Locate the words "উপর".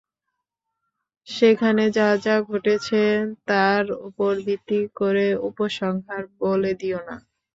4.07-4.31